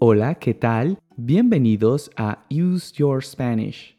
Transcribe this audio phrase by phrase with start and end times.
[0.00, 1.00] Hola, ¿qué tal?
[1.16, 3.98] Bienvenidos a Use Your Spanish.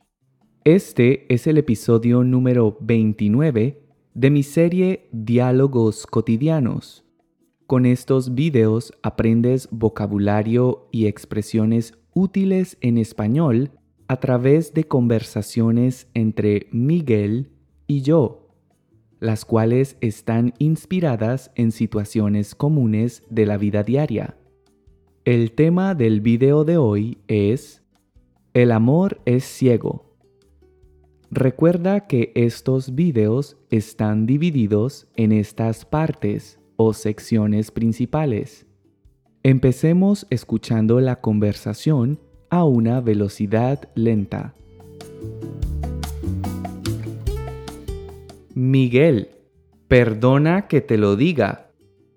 [0.63, 3.83] Este es el episodio número 29
[4.13, 7.03] de mi serie Diálogos cotidianos.
[7.67, 13.71] Con estos videos aprendes vocabulario y expresiones útiles en español
[14.07, 17.51] a través de conversaciones entre Miguel
[17.87, 18.55] y yo,
[19.19, 24.38] las cuales están inspiradas en situaciones comunes de la vida diaria.
[25.29, 27.83] El tema del video de hoy es
[28.55, 30.17] El amor es ciego.
[31.29, 38.65] Recuerda que estos videos están divididos en estas partes o secciones principales.
[39.43, 44.55] Empecemos escuchando la conversación a una velocidad lenta.
[48.55, 49.29] Miguel,
[49.87, 51.69] perdona que te lo diga,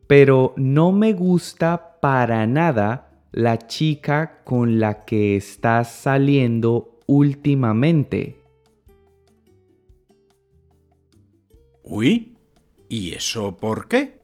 [0.06, 8.42] pero no me gusta para nada la chica con la que estás saliendo últimamente.
[11.84, 12.36] Uy,
[12.88, 14.20] ¿y eso por qué?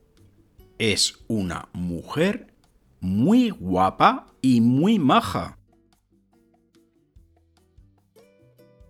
[0.78, 2.52] Es una mujer
[2.98, 5.56] muy guapa y muy maja.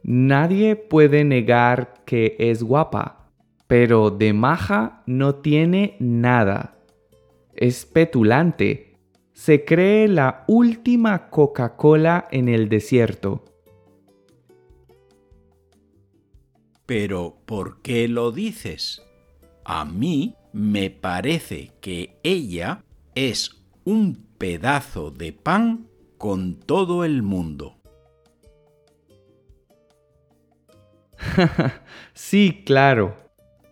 [0.03, 3.29] Nadie puede negar que es guapa,
[3.67, 6.78] pero de maja no tiene nada
[7.59, 8.99] es petulante.
[9.33, 13.45] Se cree la última Coca-Cola en el desierto.
[16.87, 19.03] Pero, ¿por qué lo dices?
[19.65, 22.85] A mí me parece que ella
[23.15, 27.77] es un pedazo de pan con todo el mundo.
[32.15, 33.17] sí, claro.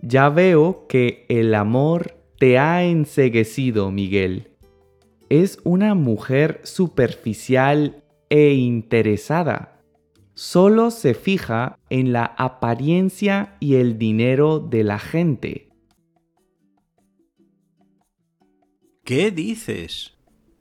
[0.02, 4.50] Ya veo que el amor te ha enseguecido, Miguel.
[5.28, 9.80] Es una mujer superficial e interesada.
[10.34, 15.70] Solo se fija en la apariencia y el dinero de la gente.
[19.02, 20.14] ¿Qué dices?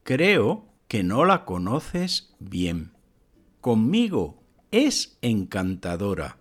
[0.04, 2.94] Creo que no la conoces bien.
[3.60, 6.38] Conmigo es encantadora.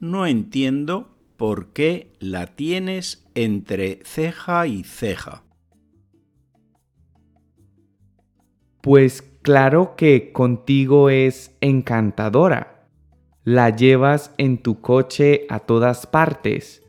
[0.00, 5.42] No entiendo por qué la tienes entre ceja y ceja.
[8.80, 12.88] Pues claro que contigo es encantadora.
[13.44, 16.82] La llevas en tu coche a todas partes.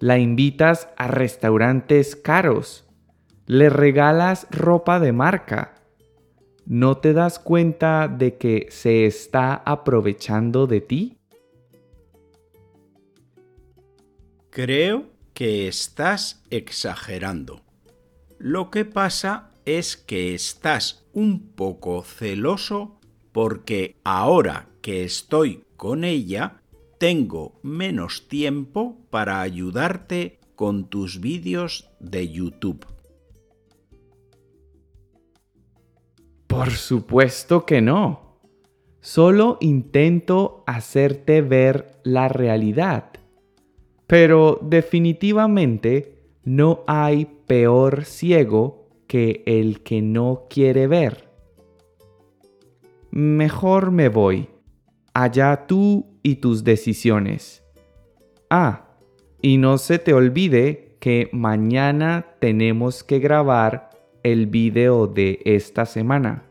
[0.00, 2.86] La invitas a restaurantes caros.
[3.46, 5.74] Le regalas ropa de marca.
[6.66, 11.18] ¿No te das cuenta de que se está aprovechando de ti?
[14.54, 17.62] Creo que estás exagerando.
[18.38, 23.00] Lo que pasa es que estás un poco celoso
[23.32, 26.62] porque ahora que estoy con ella,
[26.98, 32.86] tengo menos tiempo para ayudarte con tus vídeos de YouTube.
[36.46, 38.38] Por supuesto que no.
[39.00, 43.13] Solo intento hacerte ver la realidad
[44.14, 51.28] pero definitivamente no hay peor ciego que el que no quiere ver.
[53.10, 54.50] Mejor me voy.
[55.14, 57.64] Allá tú y tus decisiones.
[58.50, 58.86] Ah,
[59.42, 63.90] y no se te olvide que mañana tenemos que grabar
[64.22, 66.44] el video de esta semana.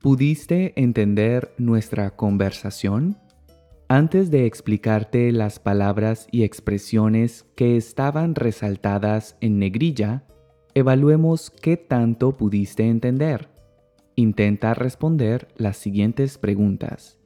[0.00, 3.16] ¿Pudiste entender nuestra conversación?
[3.92, 10.22] Antes de explicarte las palabras y expresiones que estaban resaltadas en negrilla,
[10.74, 13.48] evaluemos qué tanto pudiste entender.
[14.14, 17.18] Intenta responder las siguientes preguntas.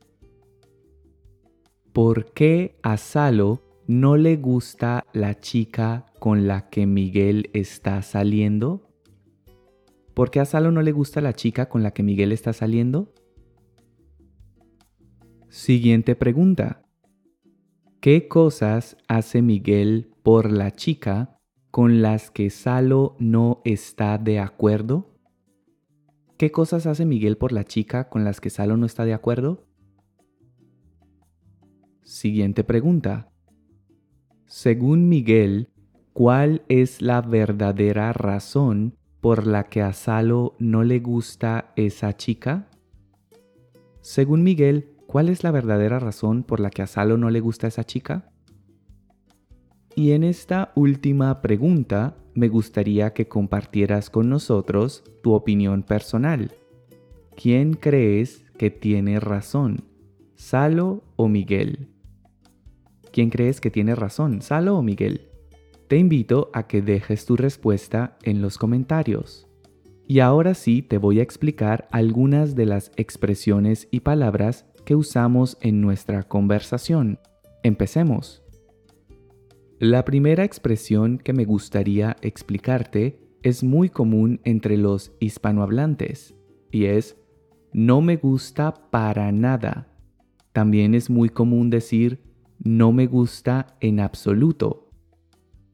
[1.92, 8.88] ¿Por qué a Salo no le gusta la chica con la que Miguel está saliendo?
[10.14, 13.12] ¿Por qué a Salo no le gusta la chica con la que Miguel está saliendo?
[15.54, 16.82] Siguiente pregunta.
[18.00, 21.38] ¿Qué cosas hace Miguel por la chica
[21.70, 25.14] con las que Salo no está de acuerdo?
[26.38, 29.64] ¿Qué cosas hace Miguel por la chica con las que Salo no está de acuerdo?
[32.02, 33.30] Siguiente pregunta.
[34.46, 35.68] Según Miguel,
[36.12, 42.68] ¿cuál es la verdadera razón por la que a Salo no le gusta esa chica?
[44.00, 47.68] Según Miguel, ¿Cuál es la verdadera razón por la que a Salo no le gusta
[47.68, 48.32] esa chica?
[49.94, 56.50] Y en esta última pregunta me gustaría que compartieras con nosotros tu opinión personal.
[57.36, 59.84] ¿Quién crees que tiene razón?
[60.34, 61.90] ¿Salo o Miguel?
[63.12, 65.28] ¿Quién crees que tiene razón, Salo o Miguel?
[65.86, 69.46] Te invito a que dejes tu respuesta en los comentarios.
[70.08, 75.56] Y ahora sí te voy a explicar algunas de las expresiones y palabras que usamos
[75.60, 77.18] en nuestra conversación.
[77.62, 78.42] Empecemos.
[79.78, 86.34] La primera expresión que me gustaría explicarte es muy común entre los hispanohablantes
[86.70, 87.16] y es
[87.72, 89.88] no me gusta para nada.
[90.52, 92.22] También es muy común decir
[92.62, 94.90] no me gusta en absoluto.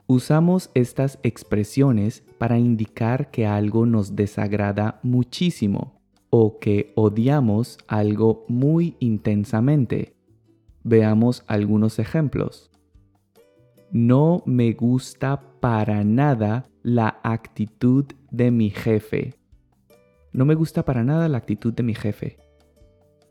[0.06, 5.99] Usamos estas expresiones para indicar que algo nos desagrada muchísimo
[6.30, 10.14] o que odiamos algo muy intensamente.
[10.84, 12.70] Veamos algunos ejemplos.
[13.90, 19.34] No me gusta para nada la actitud de mi jefe.
[20.32, 22.38] No me gusta para nada la actitud de mi jefe.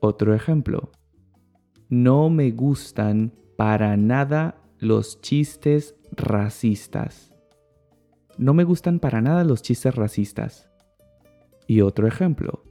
[0.01, 0.91] Otro ejemplo.
[1.87, 7.33] No me gustan para nada los chistes racistas.
[8.37, 10.69] No me gustan para nada los chistes racistas.
[11.67, 12.68] Y otro ejemplo.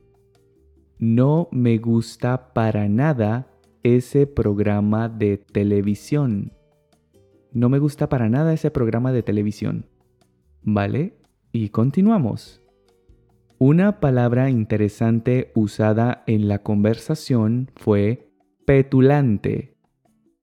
[0.98, 3.46] No me gusta para nada
[3.84, 6.52] ese programa de televisión.
[7.52, 9.86] No me gusta para nada ese programa de televisión.
[10.62, 11.14] ¿Vale?
[11.52, 12.60] Y continuamos.
[13.58, 18.32] Una palabra interesante usada en la conversación fue
[18.66, 19.76] petulante.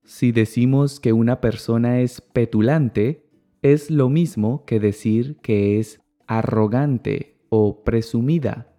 [0.04, 3.28] Si decimos que una persona es petulante,
[3.60, 8.74] es lo mismo que decir que es arrogante o presumida,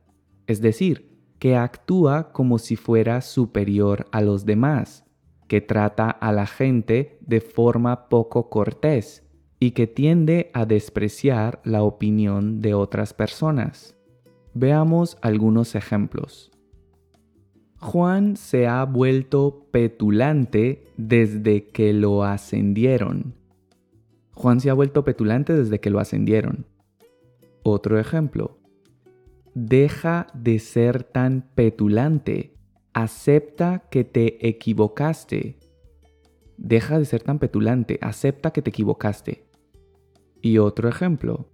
[0.47, 1.06] es decir,
[1.39, 5.07] que actúa como si fuera superior a los demás
[5.47, 9.23] que trata a la gente de forma poco cortés
[9.59, 13.95] y que tiende a despreciar la opinión de otras personas.
[14.53, 16.51] Veamos algunos ejemplos.
[17.79, 23.35] Juan se ha vuelto petulante desde que lo ascendieron.
[24.33, 26.65] Juan se ha vuelto petulante desde que lo ascendieron.
[27.63, 28.57] Otro ejemplo.
[29.59, 32.53] Deja de ser tan petulante
[32.93, 35.57] acepta que te equivocaste.
[36.57, 39.47] Deja de ser tan petulante, acepta que te equivocaste.
[40.43, 41.49] Y otro ejemplo.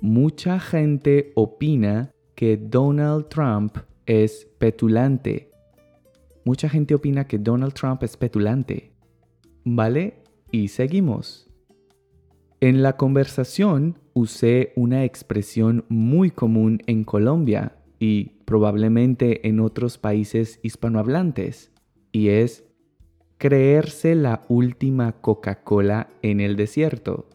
[0.00, 3.76] Mucha gente opina que Donald Trump
[4.06, 5.52] es petulante.
[6.44, 8.92] Mucha gente opina que Donald Trump es petulante.
[9.64, 10.24] ¿Vale?
[10.50, 11.48] Y seguimos.
[12.64, 20.60] En la conversación usé una expresión muy común en Colombia y probablemente en otros países
[20.62, 21.72] hispanohablantes,
[22.10, 22.64] y es
[23.36, 27.28] creerse la última Coca-Cola en el desierto.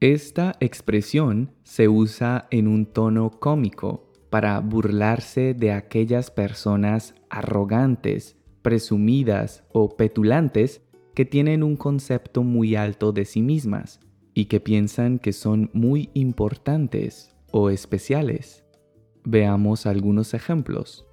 [0.00, 9.62] Esta expresión se usa en un tono cómico para burlarse de aquellas personas arrogantes, presumidas
[9.72, 10.82] o petulantes
[11.14, 14.00] que tienen un concepto muy alto de sí mismas
[14.34, 18.64] y que piensan que son muy importantes o especiales.
[19.24, 21.06] Veamos algunos ejemplos.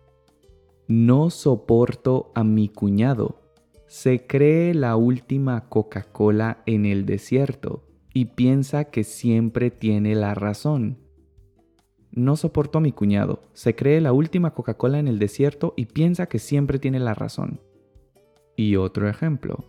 [0.87, 3.39] No soporto a mi cuñado.
[3.87, 10.97] Se cree la última Coca-Cola en el desierto y piensa que siempre tiene la razón.
[12.11, 13.43] No soporto a mi cuñado.
[13.53, 17.61] Se cree la última Coca-Cola en el desierto y piensa que siempre tiene la razón.
[18.57, 19.63] Y otro ejemplo.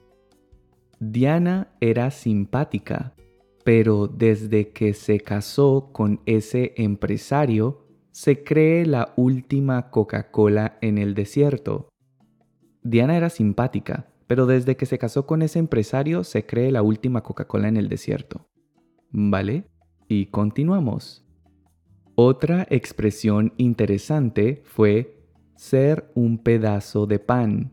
[0.99, 3.15] Diana era simpática,
[3.65, 11.15] pero desde que se casó con ese empresario, se cree la última Coca-Cola en el
[11.15, 11.89] desierto.
[12.83, 17.23] Diana era simpática, pero desde que se casó con ese empresario se cree la última
[17.23, 18.49] Coca-Cola en el desierto.
[19.11, 19.65] ¿Vale?
[20.09, 21.25] Y continuamos.
[22.15, 25.23] Otra expresión interesante fue
[25.55, 27.73] ser un pedazo de pan.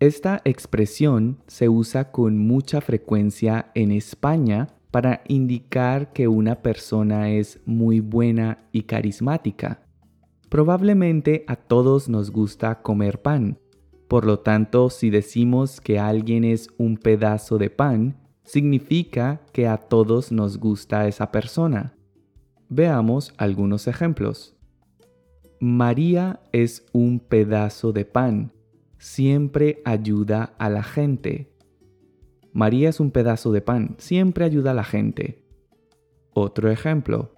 [0.00, 7.58] Esta expresión se usa con mucha frecuencia en España para indicar que una persona es
[7.66, 9.82] muy buena y carismática.
[10.48, 13.58] Probablemente a todos nos gusta comer pan.
[14.06, 19.78] Por lo tanto, si decimos que alguien es un pedazo de pan, significa que a
[19.78, 21.96] todos nos gusta esa persona.
[22.68, 24.54] Veamos algunos ejemplos.
[25.58, 28.52] María es un pedazo de pan.
[28.98, 31.52] Siempre ayuda a la gente.
[32.54, 35.44] María es un pedazo de pan, siempre ayuda a la gente.
[36.32, 37.32] Otro ejemplo.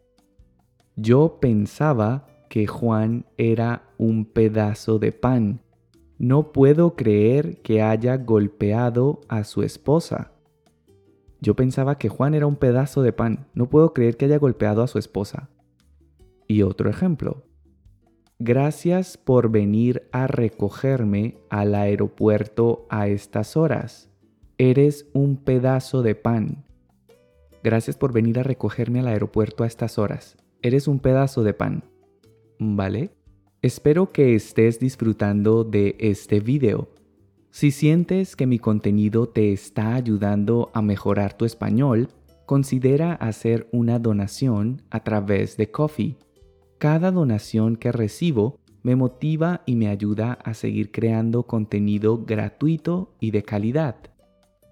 [0.94, 5.62] Yo pensaba que Juan era un pedazo de pan.
[6.18, 10.32] No puedo creer que haya golpeado a su esposa.
[11.40, 13.46] Yo pensaba que Juan era un pedazo de pan.
[13.54, 15.49] No puedo creer que haya golpeado a su esposa.
[16.46, 17.46] Y otro ejemplo.
[18.38, 24.11] Gracias por venir a recogerme al aeropuerto a estas horas.
[24.59, 26.65] Eres un pedazo de pan.
[27.63, 30.39] Gracias por venir a recogerme al aeropuerto a estas horas.
[30.63, 31.85] Eres un pedazo de pan.
[32.59, 33.11] ¿Vale?
[33.61, 36.89] Espero que estés disfrutando de este video.
[37.51, 42.09] Si sientes que mi contenido te está ayudando a mejorar tu español,
[42.47, 46.17] considera hacer una donación a través de Coffee.
[46.79, 53.33] Cada donación que recibo me motiva y me ayuda a seguir creando contenido gratuito y
[53.33, 53.97] de calidad.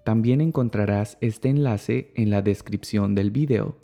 [0.05, 3.79] También encontrarás este enlace en la descripción del video.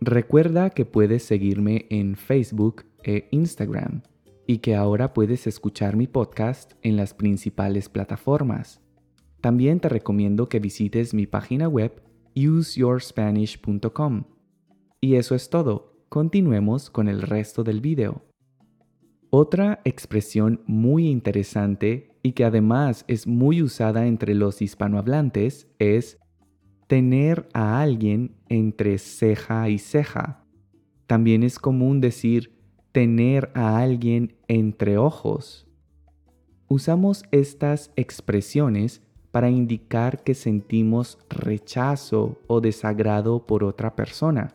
[0.00, 4.02] Recuerda que puedes seguirme en Facebook e Instagram
[4.48, 8.82] y que ahora puedes escuchar mi podcast en las principales plataformas.
[9.40, 12.02] También te recomiendo que visites mi página web
[12.34, 14.24] useyourspanish.com.
[15.00, 15.94] Y eso es todo.
[16.08, 18.24] Continuemos con el resto del video.
[19.36, 26.20] Otra expresión muy interesante y que además es muy usada entre los hispanohablantes es
[26.86, 30.44] tener a alguien entre ceja y ceja.
[31.08, 32.56] También es común decir
[32.92, 35.66] tener a alguien entre ojos.
[36.68, 44.54] Usamos estas expresiones para indicar que sentimos rechazo o desagrado por otra persona.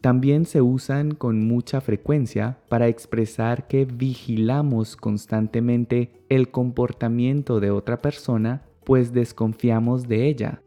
[0.00, 8.00] También se usan con mucha frecuencia para expresar que vigilamos constantemente el comportamiento de otra
[8.00, 10.62] persona, pues desconfiamos de ella.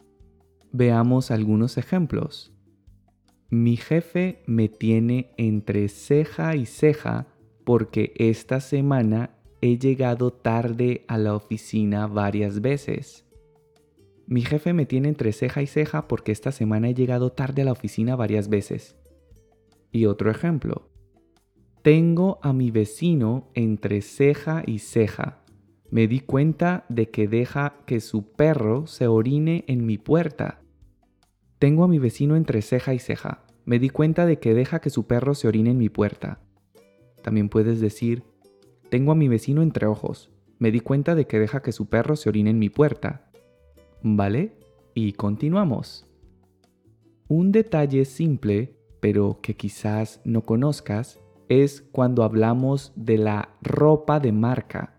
[0.71, 2.53] Veamos algunos ejemplos.
[3.49, 7.27] Mi jefe me tiene entre ceja y ceja
[7.63, 13.25] porque esta semana he llegado tarde a la oficina varias veces.
[14.27, 17.65] Mi jefe me tiene entre ceja y ceja porque esta semana he llegado tarde a
[17.65, 18.95] la oficina varias veces.
[19.93, 20.89] Y otro ejemplo.
[21.83, 25.43] Tengo a mi vecino entre ceja y ceja.
[25.91, 30.61] Me di cuenta de que deja que su perro se orine en mi puerta.
[31.59, 33.45] Tengo a mi vecino entre ceja y ceja.
[33.65, 36.41] Me di cuenta de que deja que su perro se orine en mi puerta.
[37.21, 38.23] También puedes decir,
[38.89, 40.31] tengo a mi vecino entre ojos.
[40.57, 43.29] Me di cuenta de que deja que su perro se orine en mi puerta.
[44.01, 44.57] ¿Vale?
[44.95, 46.07] Y continuamos.
[47.27, 51.19] Un detalle simple pero que quizás no conozcas,
[51.49, 54.93] es cuando hablamos de la ropa de marca.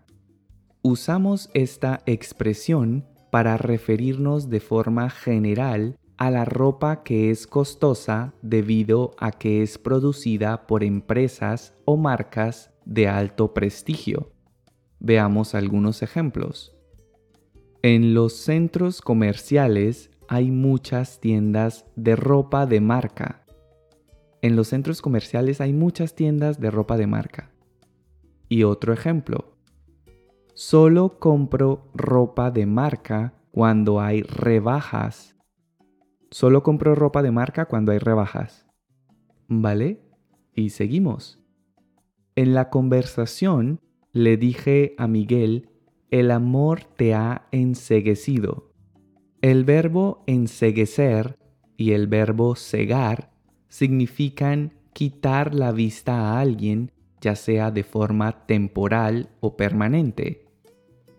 [0.83, 9.15] Usamos esta expresión para referirnos de forma general a la ropa que es costosa debido
[9.17, 14.31] a que es producida por empresas o marcas de alto prestigio.
[14.99, 16.77] Veamos algunos ejemplos.
[17.81, 23.41] En los centros comerciales hay muchas tiendas de ropa de marca
[24.45, 27.49] en los centros comerciales hay muchas tiendas de ropa de marca.
[28.47, 29.57] Y otro ejemplo.
[30.53, 35.35] Solo compro ropa de marca cuando hay rebajas.
[36.29, 38.67] Solo compro ropa de marca cuando hay rebajas.
[39.47, 40.03] ¿Vale?
[40.53, 41.39] Y seguimos.
[42.35, 43.79] En la conversación
[44.11, 45.71] le dije a Miguel,
[46.11, 48.71] el amor te ha enseguecido.
[49.41, 51.39] El verbo enseguecer
[51.77, 53.34] y el verbo cegar
[53.75, 60.45] significan quitar la vista a alguien, ya sea de forma temporal o permanente.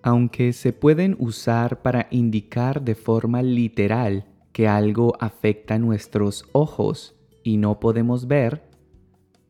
[0.02, 7.58] Aunque se pueden usar para indicar de forma literal que algo afecta nuestros ojos y
[7.58, 8.62] no podemos ver,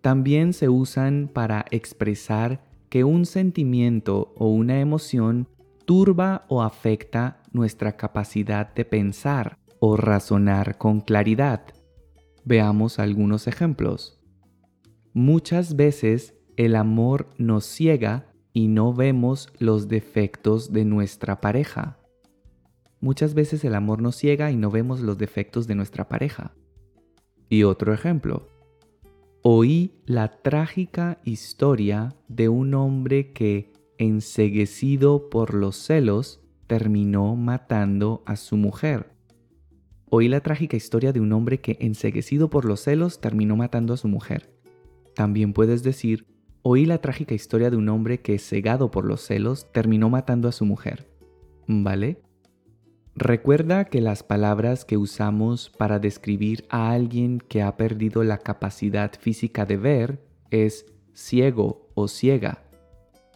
[0.01, 5.47] también se usan para expresar que un sentimiento o una emoción
[5.85, 11.76] turba o afecta nuestra capacidad de pensar o razonar con claridad.
[12.47, 14.21] Veamos algunos ejemplos.
[15.13, 21.99] Muchas veces el amor nos ciega y no vemos los defectos de nuestra pareja.
[23.01, 26.55] Muchas veces el amor nos ciega y no vemos los defectos de nuestra pareja.
[27.49, 28.47] Y otro ejemplo.
[29.43, 38.37] Oí la trágica historia de un hombre que, enseguecido por los celos, terminó matando a
[38.37, 39.16] su mujer.
[40.19, 43.99] Oí la trágica historia de un hombre que, enseguecido por los celos, terminó matando a
[43.99, 44.51] su mujer.
[45.15, 46.27] También puedes decir,
[46.63, 50.53] oí la trágica historia de un hombre que, cegado por los celos, terminó matando a
[50.53, 51.07] su mujer.
[51.69, 52.23] ¿Vale?
[53.15, 59.13] Recuerda que las palabras que usamos para describir a alguien que ha perdido la capacidad
[59.21, 62.63] física de ver es ciego o ciega.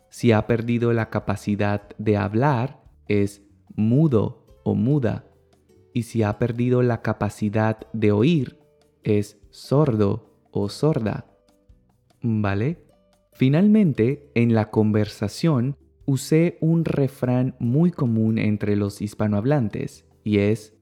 [0.08, 3.42] Si ha perdido la capacidad de hablar es
[3.76, 5.29] mudo o muda
[5.92, 8.58] y si ha perdido la capacidad de oír,
[9.02, 11.26] es sordo o sorda.
[12.22, 12.84] ¿Vale?
[13.32, 20.74] Finalmente, en la conversación usé un refrán muy común entre los hispanohablantes y es,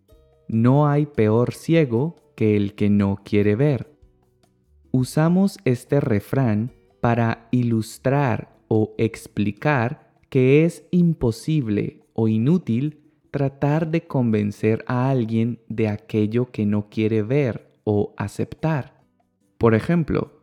[0.49, 3.93] no hay peor ciego que el que no quiere ver.
[4.91, 14.85] Usamos este refrán para ilustrar o explicar que es imposible o inútil tratar de convencer
[14.87, 19.03] a alguien de aquello que no quiere ver o aceptar.
[19.59, 20.43] Por ejemplo,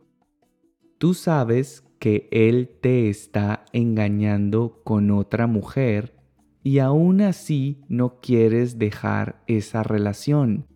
[0.98, 6.14] tú sabes que él te está engañando con otra mujer
[6.62, 10.66] y aún así no quieres dejar esa relación.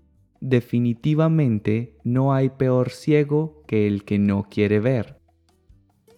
[0.40, 5.21] Definitivamente no hay peor ciego que el que no quiere ver.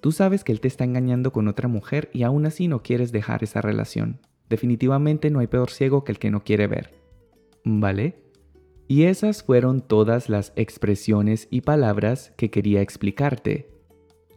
[0.01, 3.13] Tú sabes que él te está engañando con otra mujer y aún así no quieres
[3.13, 4.21] dejar esa relación.
[4.53, 6.91] Definitivamente no hay peor ciego que el que no quiere ver.
[7.65, 8.17] ¿Vale?
[8.87, 13.71] Y esas fueron todas las expresiones y palabras que quería explicarte.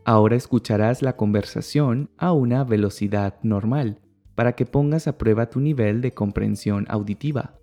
[0.06, 4.00] Ahora escucharás la conversación a una velocidad normal
[4.36, 7.60] para que pongas a prueba tu nivel de comprensión auditiva.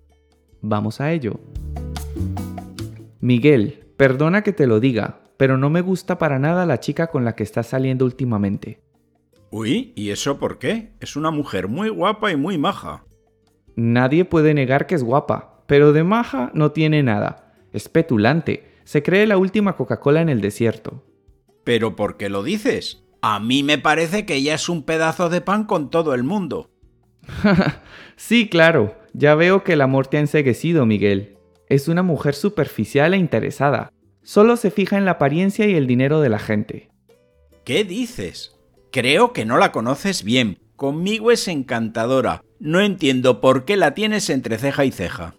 [0.60, 1.40] Vamos a ello.
[3.22, 7.24] Miguel, perdona que te lo diga, pero no me gusta para nada la chica con
[7.24, 8.82] la que estás saliendo últimamente.
[9.54, 10.94] Uy, ¿y eso por qué?
[10.98, 13.04] Es una mujer muy guapa y muy maja.
[13.76, 17.52] Nadie puede negar que es guapa, pero de maja no tiene nada.
[17.70, 21.04] Es petulante, se cree la última Coca-Cola en el desierto.
[21.64, 23.04] ¿Pero por qué lo dices?
[23.20, 26.70] A mí me parece que ella es un pedazo de pan con todo el mundo.
[28.16, 28.96] sí, claro.
[29.12, 31.36] Ya veo que el amor te ha enseguecido, Miguel.
[31.68, 33.92] Es una mujer superficial e interesada.
[34.22, 36.88] Solo se fija en la apariencia y el dinero de la gente.
[37.64, 38.61] ¿Qué dices?
[38.92, 40.58] Creo que no la conoces bien.
[40.76, 42.44] Conmigo es encantadora.
[42.60, 45.34] No entiendo por qué la tienes entre ceja y ceja.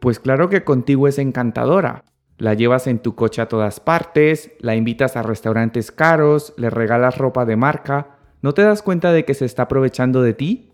[0.00, 2.04] Pues claro que contigo es encantadora.
[2.36, 7.16] La llevas en tu coche a todas partes, la invitas a restaurantes caros, le regalas
[7.16, 8.18] ropa de marca.
[8.42, 10.72] ¿No te das cuenta de que se está aprovechando de ti?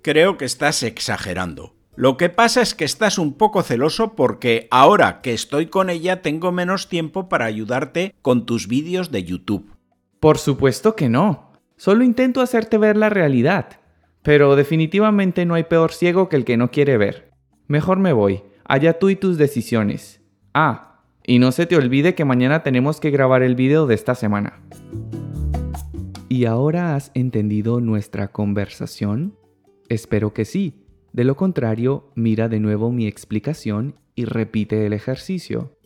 [0.00, 1.74] Creo que estás exagerando.
[1.94, 6.22] Lo que pasa es que estás un poco celoso porque ahora que estoy con ella
[6.22, 9.76] tengo menos tiempo para ayudarte con tus vídeos de YouTube.
[10.20, 11.45] Por supuesto que no.
[11.76, 13.80] Solo intento hacerte ver la realidad.
[14.22, 17.30] Pero definitivamente no hay peor ciego que el que no quiere ver.
[17.68, 18.42] Mejor me voy.
[18.64, 20.20] Allá tú y tus decisiones.
[20.54, 24.14] Ah, y no se te olvide que mañana tenemos que grabar el video de esta
[24.14, 24.60] semana.
[26.28, 29.36] ¿Y ahora has entendido nuestra conversación?
[29.88, 30.82] Espero que sí.
[31.12, 35.76] De lo contrario, mira de nuevo mi explicación y repite el ejercicio.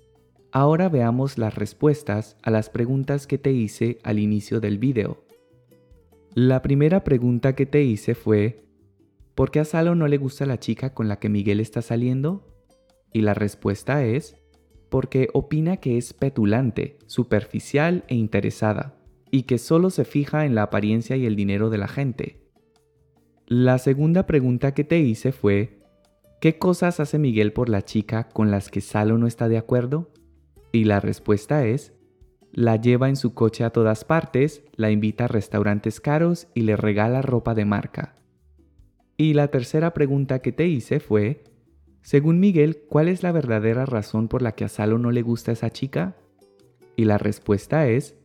[0.53, 5.24] Ahora veamos las respuestas a las preguntas que te hice al inicio del video.
[6.35, 8.64] La primera pregunta que te hice fue,
[9.35, 12.47] ¿por qué a Salo no le gusta la chica con la que Miguel está saliendo?
[13.12, 14.37] Y la respuesta es,
[14.90, 18.97] porque opina que es petulante, superficial e interesada,
[19.33, 22.49] y que solo se fija en la apariencia y el dinero de la gente.
[23.49, 25.81] La segunda pregunta que te hice fue,
[26.40, 30.12] ¿qué cosas hace Miguel por la chica con las que Salo no está de acuerdo?
[30.71, 31.93] Y la respuesta es,
[32.52, 36.76] la lleva en su coche a todas partes, la invita a restaurantes caros y le
[36.76, 38.16] regala ropa de marca.
[39.16, 41.44] Y la tercera pregunta que te hice fue,
[42.02, 45.52] según Miguel, ¿cuál es la verdadera razón por la que a Salo no le gusta
[45.52, 46.16] esa chica?
[46.96, 48.16] Y la respuesta es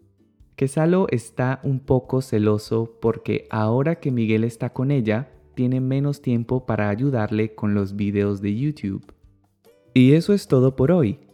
[0.56, 6.22] que Salo está un poco celoso porque ahora que Miguel está con ella, tiene menos
[6.22, 9.14] tiempo para ayudarle con los videos de YouTube.
[9.94, 11.20] Y eso es todo por hoy.